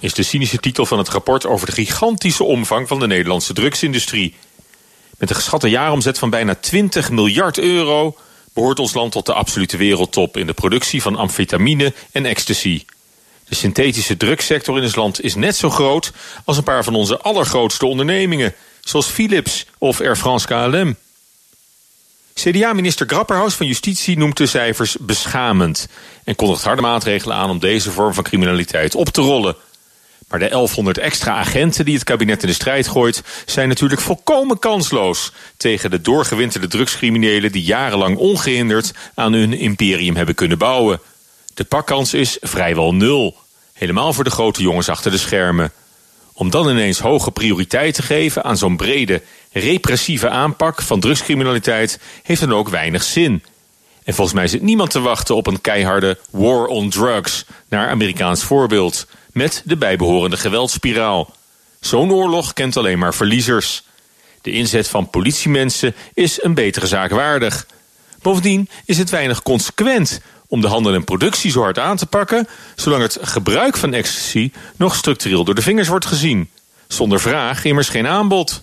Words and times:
is 0.00 0.14
de 0.14 0.22
cynische 0.22 0.58
titel 0.58 0.86
van 0.86 0.98
het 0.98 1.08
rapport 1.08 1.46
over 1.46 1.66
de 1.66 1.72
gigantische 1.72 2.44
omvang 2.44 2.88
van 2.88 2.98
de 2.98 3.06
Nederlandse 3.06 3.52
drugsindustrie. 3.52 4.34
Met 5.18 5.30
een 5.30 5.36
geschatte 5.36 5.68
jaaromzet 5.68 6.18
van 6.18 6.30
bijna 6.30 6.54
20 6.54 7.10
miljard 7.10 7.58
euro 7.58 8.16
behoort 8.52 8.78
ons 8.78 8.94
land 8.94 9.12
tot 9.12 9.26
de 9.26 9.32
absolute 9.32 9.76
wereldtop 9.76 10.36
in 10.36 10.46
de 10.46 10.52
productie 10.52 11.02
van 11.02 11.16
amfetamine 11.16 11.94
en 12.12 12.26
ecstasy. 12.26 12.84
De 13.48 13.54
synthetische 13.54 14.16
drugssector 14.16 14.76
in 14.76 14.82
ons 14.82 14.94
land 14.94 15.22
is 15.22 15.34
net 15.34 15.56
zo 15.56 15.70
groot 15.70 16.12
als 16.44 16.56
een 16.56 16.62
paar 16.62 16.84
van 16.84 16.94
onze 16.94 17.18
allergrootste 17.18 17.86
ondernemingen, 17.86 18.54
zoals 18.80 19.06
Philips 19.06 19.66
of 19.78 20.00
Air 20.00 20.16
France 20.16 20.46
KLM. 20.46 20.96
CDA-minister 22.34 23.06
Grapperhaus 23.06 23.54
van 23.54 23.66
Justitie 23.66 24.18
noemt 24.18 24.36
de 24.36 24.46
cijfers 24.46 24.96
beschamend 25.00 25.88
en 26.24 26.36
kondigt 26.36 26.64
harde 26.64 26.82
maatregelen 26.82 27.36
aan 27.36 27.50
om 27.50 27.58
deze 27.58 27.90
vorm 27.90 28.14
van 28.14 28.24
criminaliteit 28.24 28.94
op 28.94 29.08
te 29.08 29.20
rollen. 29.20 29.56
Maar 30.28 30.38
de 30.38 30.48
1100 30.48 30.98
extra 30.98 31.34
agenten 31.34 31.84
die 31.84 31.94
het 31.94 32.04
kabinet 32.04 32.42
in 32.42 32.48
de 32.48 32.54
strijd 32.54 32.88
gooit, 32.88 33.22
zijn 33.46 33.68
natuurlijk 33.68 34.00
volkomen 34.00 34.58
kansloos 34.58 35.32
tegen 35.56 35.90
de 35.90 36.00
doorgewinterde 36.00 36.66
drugscriminelen 36.66 37.52
die 37.52 37.62
jarenlang 37.62 38.16
ongehinderd 38.16 38.92
aan 39.14 39.32
hun 39.32 39.52
imperium 39.52 40.16
hebben 40.16 40.34
kunnen 40.34 40.58
bouwen. 40.58 41.00
De 41.54 41.64
pakkans 41.64 42.14
is 42.14 42.36
vrijwel 42.40 42.94
nul, 42.94 43.36
helemaal 43.72 44.12
voor 44.12 44.24
de 44.24 44.30
grote 44.30 44.62
jongens 44.62 44.88
achter 44.88 45.10
de 45.10 45.18
schermen. 45.18 45.72
Om 46.32 46.50
dan 46.50 46.70
ineens 46.70 46.98
hoge 46.98 47.30
prioriteit 47.30 47.94
te 47.94 48.02
geven 48.02 48.44
aan 48.44 48.56
zo'n 48.56 48.76
brede, 48.76 49.22
repressieve 49.52 50.28
aanpak 50.28 50.82
van 50.82 51.00
drugscriminaliteit 51.00 52.00
heeft 52.22 52.40
dan 52.40 52.52
ook 52.54 52.68
weinig 52.68 53.02
zin. 53.02 53.42
En 54.08 54.14
volgens 54.14 54.36
mij 54.36 54.48
zit 54.48 54.62
niemand 54.62 54.90
te 54.90 55.00
wachten 55.00 55.36
op 55.36 55.46
een 55.46 55.60
keiharde 55.60 56.18
war 56.30 56.66
on 56.66 56.90
drugs, 56.90 57.44
naar 57.68 57.88
Amerikaans 57.88 58.42
voorbeeld, 58.42 59.06
met 59.32 59.62
de 59.64 59.76
bijbehorende 59.76 60.36
geweldspiraal. 60.36 61.34
Zo'n 61.80 62.12
oorlog 62.12 62.52
kent 62.52 62.76
alleen 62.76 62.98
maar 62.98 63.14
verliezers. 63.14 63.82
De 64.42 64.50
inzet 64.50 64.88
van 64.88 65.10
politiemensen 65.10 65.94
is 66.14 66.42
een 66.42 66.54
betere 66.54 66.86
zaak 66.86 67.10
waardig. 67.10 67.66
Bovendien 68.22 68.68
is 68.84 68.98
het 68.98 69.10
weinig 69.10 69.42
consequent 69.42 70.20
om 70.46 70.60
de 70.60 70.68
handel 70.68 70.94
en 70.94 71.04
productie 71.04 71.50
zo 71.50 71.60
hard 71.60 71.78
aan 71.78 71.96
te 71.96 72.06
pakken, 72.06 72.48
zolang 72.76 73.02
het 73.02 73.18
gebruik 73.20 73.76
van 73.76 73.94
ecstasy 73.94 74.52
nog 74.76 74.94
structureel 74.94 75.44
door 75.44 75.54
de 75.54 75.62
vingers 75.62 75.88
wordt 75.88 76.06
gezien. 76.06 76.50
Zonder 76.86 77.20
vraag 77.20 77.64
immers 77.64 77.88
geen 77.88 78.06
aanbod. 78.06 78.62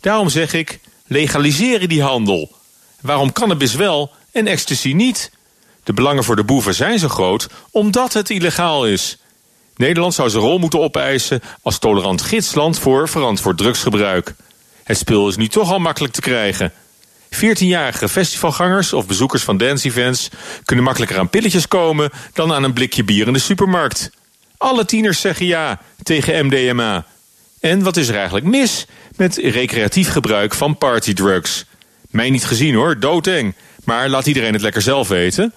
Daarom 0.00 0.28
zeg 0.28 0.52
ik, 0.52 0.80
legaliseren 1.06 1.88
die 1.88 2.02
handel. 2.02 2.54
Waarom 3.00 3.32
cannabis 3.32 3.74
wel 3.74 4.14
en 4.36 4.46
ecstasy 4.46 4.92
niet? 4.92 5.30
De 5.84 5.92
belangen 5.92 6.24
voor 6.24 6.36
de 6.36 6.44
boeven 6.44 6.74
zijn 6.74 6.98
zo 6.98 7.08
groot 7.08 7.48
omdat 7.70 8.12
het 8.12 8.30
illegaal 8.30 8.86
is. 8.86 9.18
Nederland 9.76 10.14
zou 10.14 10.30
zijn 10.30 10.42
rol 10.42 10.58
moeten 10.58 10.80
opeisen 10.80 11.40
als 11.62 11.78
tolerant 11.78 12.22
gidsland 12.22 12.78
voor 12.78 13.08
verantwoord 13.08 13.58
drugsgebruik. 13.58 14.34
Het 14.84 14.98
spul 14.98 15.28
is 15.28 15.36
nu 15.36 15.48
toch 15.48 15.72
al 15.72 15.78
makkelijk 15.78 16.12
te 16.12 16.20
krijgen. 16.20 16.72
14-jarige 17.34 18.08
festivalgangers 18.08 18.92
of 18.92 19.06
bezoekers 19.06 19.42
van 19.42 19.56
dance-events 19.56 20.28
kunnen 20.64 20.84
makkelijker 20.84 21.18
aan 21.18 21.30
pilletjes 21.30 21.68
komen 21.68 22.10
dan 22.32 22.52
aan 22.52 22.62
een 22.62 22.72
blikje 22.72 23.04
bier 23.04 23.26
in 23.26 23.32
de 23.32 23.38
supermarkt. 23.38 24.10
Alle 24.56 24.84
tieners 24.84 25.20
zeggen 25.20 25.46
ja 25.46 25.80
tegen 26.02 26.46
MDMA. 26.46 27.06
En 27.60 27.82
wat 27.82 27.96
is 27.96 28.08
er 28.08 28.16
eigenlijk 28.16 28.46
mis 28.46 28.86
met 29.16 29.36
recreatief 29.36 30.10
gebruik 30.10 30.54
van 30.54 30.78
partydrugs? 30.78 31.64
Mij 32.16 32.30
niet 32.30 32.44
gezien 32.44 32.74
hoor, 32.74 32.98
doodeng. 33.00 33.54
Maar 33.84 34.08
laat 34.08 34.26
iedereen 34.26 34.52
het 34.52 34.62
lekker 34.62 34.82
zelf 34.82 35.08
weten. 35.08 35.52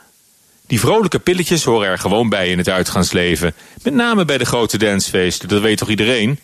Die 0.67 0.79
vrolijke 0.79 1.19
pilletjes 1.19 1.63
horen 1.63 1.87
er 1.87 1.99
gewoon 1.99 2.29
bij 2.29 2.49
in 2.49 2.57
het 2.57 2.69
uitgaansleven. 2.69 3.53
Met 3.83 3.93
name 3.93 4.25
bij 4.25 4.37
de 4.37 4.45
grote 4.45 4.77
dancefeesten, 4.77 5.47
dat 5.47 5.61
weet 5.61 5.77
toch 5.77 5.89
iedereen? 5.89 6.39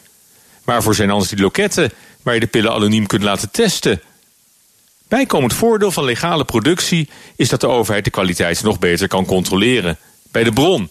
Waarvoor 0.63 0.95
zijn 0.95 1.09
anders 1.09 1.29
die 1.29 1.39
loketten 1.39 1.91
waar 2.21 2.33
je 2.33 2.39
de 2.39 2.47
pillen 2.47 2.71
anoniem 2.71 3.05
kunt 3.05 3.23
laten 3.23 3.51
testen? 3.51 4.01
Bijkomend 5.07 5.53
voordeel 5.53 5.91
van 5.91 6.03
legale 6.03 6.45
productie 6.45 7.09
is 7.35 7.49
dat 7.49 7.61
de 7.61 7.67
overheid 7.67 8.03
de 8.03 8.09
kwaliteit 8.09 8.63
nog 8.63 8.79
beter 8.79 9.07
kan 9.07 9.25
controleren. 9.25 9.97
Bij 10.31 10.43
de 10.43 10.53
bron. 10.53 10.89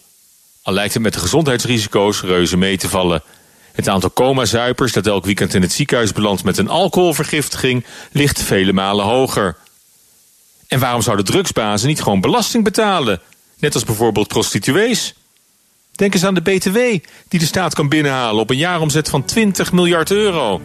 Al 0.63 0.73
lijkt 0.73 0.95
het 0.95 1.03
met 1.03 1.13
de 1.13 1.19
gezondheidsrisico's 1.19 2.23
reuze 2.23 2.57
mee 2.57 2.77
te 2.77 2.89
vallen. 2.89 3.23
Het 3.75 3.89
aantal 3.89 4.13
coma-zuipers 4.13 4.93
dat 4.93 5.07
elk 5.07 5.25
weekend 5.25 5.55
in 5.55 5.63
het 5.63 5.73
ziekenhuis 5.73 6.13
belandt 6.13 6.45
met 6.45 6.59
een 6.59 6.69
alcoholvergiftiging 6.69 7.85
ligt 8.13 8.43
vele 8.43 8.73
malen 8.73 9.05
hoger. 9.05 9.57
En 10.69 10.79
waarom 10.79 11.03
zouden 11.03 11.25
drugsbazen 11.25 11.89
niet 11.89 12.03
gewoon 12.03 12.21
belasting 12.21 12.65
betalen? 12.65 13.21
Net 13.59 13.75
als 13.75 13.85
bijvoorbeeld 13.85 14.29
prostituees. 14.29 15.15
Denk 15.93 16.15
eens 16.15 16.25
aan 16.25 16.35
de 16.35 16.41
BTW 16.41 16.79
die 17.29 17.41
de 17.41 17.47
staat 17.47 17.75
kan 17.75 17.89
binnenhalen 17.89 18.43
op 18.43 18.51
een 18.51 18.57
jaaromzet 18.57 19.09
van 19.09 19.25
20 19.25 19.73
miljard 19.73 20.11
euro. 20.11 20.61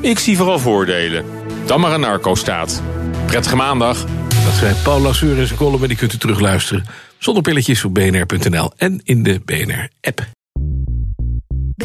Ik 0.00 0.18
zie 0.18 0.36
vooral 0.36 0.58
voordelen. 0.58 1.24
Dan 1.66 1.80
maar 1.80 1.92
een 1.92 2.00
narco-staat. 2.00 2.82
Prettige 3.26 3.56
maandag. 3.56 4.04
Dat 4.44 4.54
zei 4.54 4.74
Paul 4.82 5.00
Lasseur 5.00 5.38
in 5.38 5.46
zijn 5.46 5.58
column 5.58 5.82
en 5.82 5.88
die 5.88 5.96
kunt 5.96 6.12
u 6.12 6.18
terugluisteren. 6.18 6.86
Zonder 7.18 7.42
pilletjes 7.42 7.84
op 7.84 7.94
bnr.nl 7.94 8.72
en 8.76 9.00
in 9.04 9.22
de 9.22 9.40
BNR-app. 9.44 10.37